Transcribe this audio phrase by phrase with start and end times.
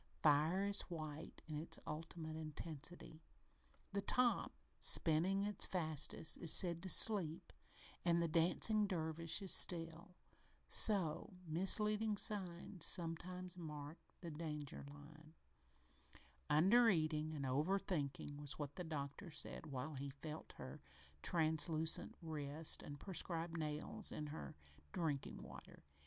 [0.23, 3.21] Fire is white in its ultimate intensity.
[3.93, 7.53] The top, spinning its fastest, is said to "sleep"
[8.03, 10.15] and the dancing dervish is "still."
[10.67, 15.35] So, misleading signs sometimes mark the danger line.
[16.49, 20.81] "Under eating and over thinking" was what the doctor said while he felt her
[21.21, 24.55] translucent wrist and prescribed nails in her
[24.93, 25.83] drinking water.